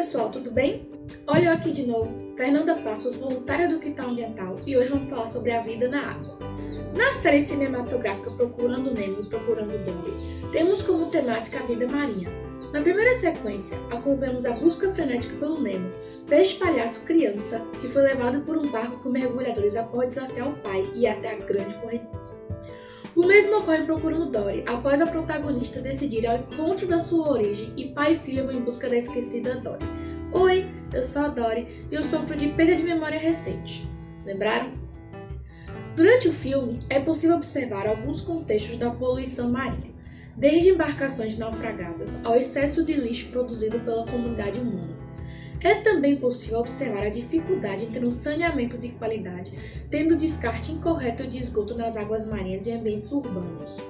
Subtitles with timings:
[0.00, 0.88] pessoal, tudo bem?
[1.26, 5.26] Olha eu aqui de novo, Fernanda Passos, voluntária do Quintal Ambiental, e hoje vamos falar
[5.26, 6.38] sobre a vida na água.
[6.96, 12.30] Na série cinematográfica Procurando Nemo e Procurando Dory, temos como temática a vida marinha.
[12.72, 15.92] Na primeira sequência, acompanhamos a busca frenética pelo Nemo,
[16.26, 20.82] peixe palhaço criança que foi levado por um barco com mergulhadores após desafiar o pai
[20.94, 22.40] e até a grande correnteza.
[23.16, 27.72] O mesmo ocorre procurando Dory, após a protagonista decidir ir ao encontro da sua origem
[27.76, 29.99] e pai e filha vão em busca da esquecida Dory.
[30.32, 33.84] Oi, eu sou a Dory e eu sofro de perda de memória recente.
[34.24, 34.70] Lembraram?
[35.96, 39.92] Durante o filme, é possível observar alguns contextos da poluição marinha,
[40.36, 44.96] desde embarcações naufragadas ao excesso de lixo produzido pela comunidade humana.
[45.60, 49.50] É também possível observar a dificuldade ter um saneamento de qualidade,
[49.90, 53.82] tendo descarte incorreto de esgoto nas águas marinhas e ambientes urbanos.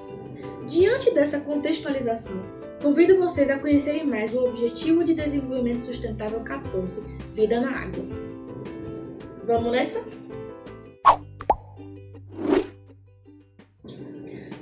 [0.66, 2.40] Diante dessa contextualização,
[2.82, 8.04] convido vocês a conhecerem mais o Objetivo de Desenvolvimento Sustentável 14, Vida na Água.
[9.44, 10.04] Vamos nessa?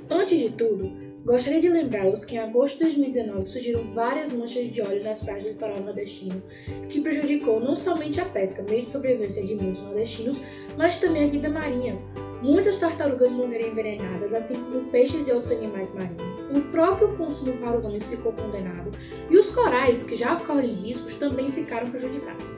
[0.09, 4.81] Antes de tudo, Gostaria de lembrá-los que em agosto de 2019 surgiram várias manchas de
[4.81, 6.41] óleo nas praias do litoral nordestino,
[6.89, 10.39] que prejudicou não somente a pesca, meio de sobrevivência de muitos nordestinos,
[10.75, 11.99] mas também a vida marinha.
[12.41, 16.39] Muitas tartarugas morreram envenenadas, assim como peixes e outros animais marinhos.
[16.55, 18.91] O próprio consumo para os homens ficou condenado,
[19.29, 22.55] e os corais, que já correm riscos, também ficaram prejudicados.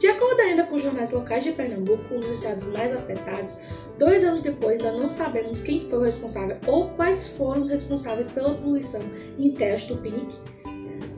[0.00, 3.58] De acordo ainda com jornais locais de Pernambuco, um dos estados mais afetados,
[3.98, 8.26] dois anos depois ainda não sabemos quem foi o responsável ou quais foram os responsáveis
[8.28, 9.02] pela poluição
[9.38, 10.64] em terras tupiniquins.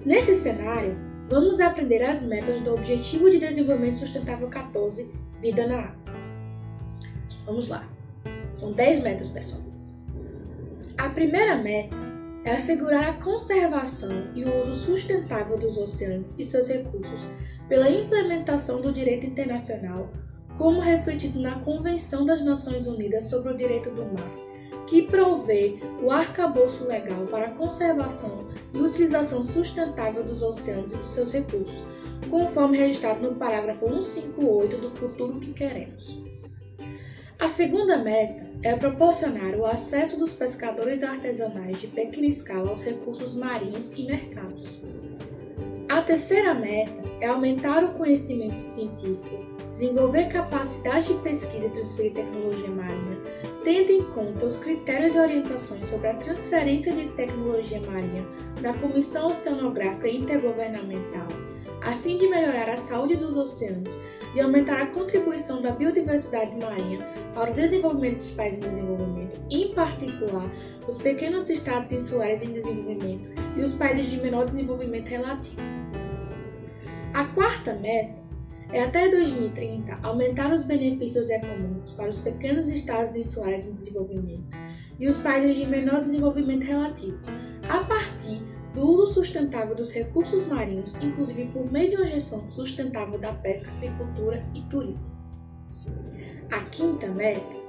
[0.05, 0.97] Nesse cenário,
[1.31, 5.09] vamos aprender as metas do Objetivo de Desenvolvimento Sustentável 14,
[5.41, 6.03] Vida na Água.
[7.47, 7.92] Vamos lá.
[8.55, 9.63] São 10 metas, pessoal.
[10.99, 11.97] A primeira meta
[12.45, 17.27] é assegurar a conservação e o uso sustentável dos oceanos e seus recursos
[17.69, 20.11] pela implementação do direito internacional,
[20.59, 24.31] como refletido na Convenção das Nações Unidas sobre o Direito do Mar,
[24.87, 31.11] que provê o arcabouço legal para a conservação e utilização sustentável dos oceanos e dos
[31.13, 31.85] seus recursos,
[32.29, 36.32] conforme registrado no parágrafo 158 do Futuro que Queremos.
[37.43, 43.35] A segunda meta é proporcionar o acesso dos pescadores artesanais de pequena escala aos recursos
[43.35, 44.81] marinhos e mercados.
[45.89, 52.71] A terceira meta é aumentar o conhecimento científico, desenvolver capacidade de pesquisa e transferir tecnologia
[52.71, 53.19] marinha,
[53.65, 58.25] tendo em conta os critérios e orientações sobre a transferência de tecnologia marinha
[58.61, 61.27] da Comissão Oceanográfica Intergovernamental,
[61.81, 63.99] a fim de melhorar a saúde dos oceanos
[64.35, 66.99] e aumentar a contribuição da biodiversidade marinha
[67.35, 70.51] para o desenvolvimento dos países em desenvolvimento, em particular
[70.89, 75.61] os pequenos estados insulares em desenvolvimento e os países de menor desenvolvimento relativo.
[77.15, 78.23] A quarta meta
[78.73, 84.49] é até 2030 aumentar os benefícios econômicos para os pequenos estados insulares em desenvolvimento
[84.99, 87.19] e os países de menor desenvolvimento relativo,
[87.69, 88.41] a partir
[88.75, 93.71] do uso sustentável dos recursos marinhos, inclusive por meio de uma gestão sustentável da pesca,
[93.73, 95.13] agricultura e turismo.
[96.51, 97.63] A quinta meta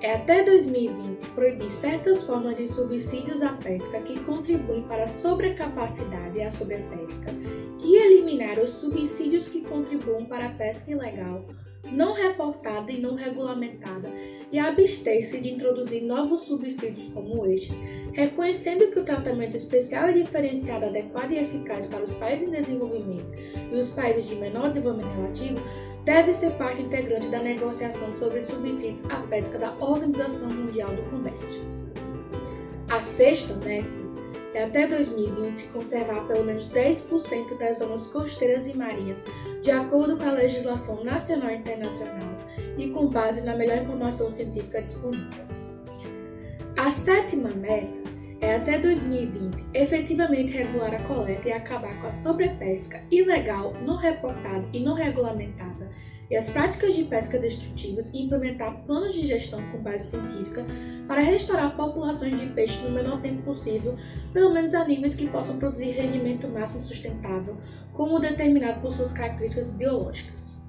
[0.00, 6.38] é até 2020 proibir certas formas de subsídios à pesca que contribuem para a sobrecapacidade
[6.38, 7.30] e a sobrepesca
[7.78, 11.46] e eliminar os subsídios que contribuem para a pesca ilegal,
[11.92, 14.08] não reportada e não regulamentada,
[14.52, 17.76] e abster-se de introduzir novos subsídios como estes,
[18.12, 23.26] reconhecendo que o tratamento especial e diferenciado adequado e eficaz para os países em desenvolvimento
[23.72, 25.60] e os países de menor desenvolvimento relativo
[26.04, 31.62] deve ser parte integrante da negociação sobre subsídios à pesca da Organização Mundial do Comércio.
[32.90, 33.88] A sexta meta
[34.52, 39.24] é até 2020 conservar pelo menos 10% das zonas costeiras e marinhas,
[39.62, 42.39] de acordo com a legislação nacional e internacional
[42.80, 45.44] e com base na melhor informação científica disponível.
[46.76, 48.00] A sétima meta
[48.40, 54.66] é até 2020 efetivamente regular a coleta e acabar com a sobrepesca ilegal, não reportada
[54.72, 55.90] e não regulamentada
[56.30, 60.64] e as práticas de pesca destrutivas e implementar planos de gestão com base científica
[61.08, 63.96] para restaurar populações de peixe no menor tempo possível,
[64.32, 67.56] pelo menos a níveis que possam produzir rendimento máximo sustentável,
[67.92, 70.59] como determinado por suas características biológicas.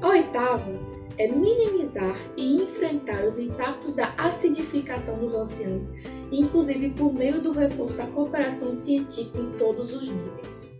[0.00, 5.94] A oitava é minimizar e enfrentar os impactos da acidificação dos oceanos,
[6.30, 10.70] inclusive por meio do reforço da cooperação científica em todos os níveis.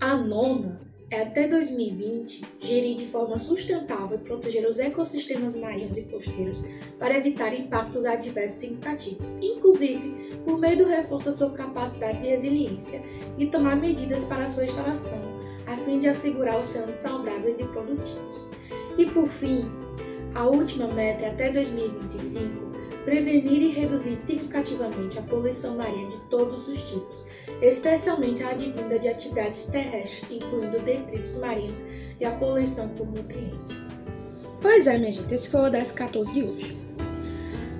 [0.00, 0.80] A nona
[1.10, 6.64] é até 2020 gerir de forma sustentável e proteger os ecossistemas marinhos e costeiros
[6.98, 13.02] para evitar impactos adversos significativos, inclusive por meio do reforço da sua capacidade de resiliência
[13.38, 15.20] e tomar medidas para sua instalação,
[15.70, 18.50] a fim de assegurar oceanos saudáveis e produtivos.
[18.98, 19.70] E por fim,
[20.34, 22.70] a última meta é até 2025
[23.04, 27.26] prevenir e reduzir significativamente a poluição marinha de todos os tipos,
[27.62, 31.82] especialmente a advinda de atividades terrestres, incluindo detritos marinhos
[32.20, 33.80] e a poluição por nutrientes.
[34.60, 36.79] Pois é, minha gente, esse foi o 1014 de hoje.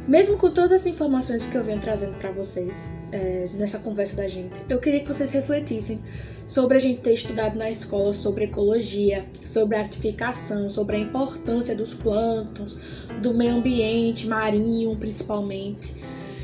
[0.08, 4.26] Mesmo com todas as informações que eu venho trazendo para vocês é, nessa conversa da
[4.26, 6.00] gente, eu queria que vocês refletissem
[6.46, 11.76] sobre a gente ter estudado na escola sobre ecologia, sobre a acidificação, sobre a importância
[11.76, 12.76] dos plânctons,
[13.22, 15.94] do meio ambiente marinho principalmente,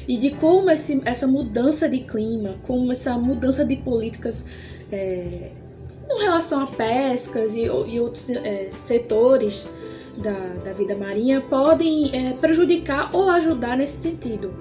[0.06, 4.47] e de como esse, essa mudança de clima, como essa mudança de políticas
[4.93, 5.50] é,
[6.06, 9.69] com relação a pescas e, e outros é, setores
[10.16, 14.54] da, da vida marinha podem é, prejudicar ou ajudar nesse sentido.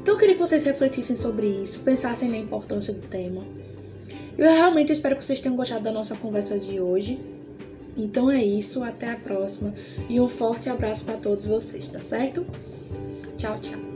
[0.00, 3.42] Então eu queria que vocês refletissem sobre isso, pensassem na importância do tema.
[4.36, 7.18] Eu realmente espero que vocês tenham gostado da nossa conversa de hoje.
[7.96, 9.72] Então é isso, até a próxima
[10.08, 12.44] e um forte abraço para todos vocês, tá certo?
[13.36, 13.93] Tchau, tchau.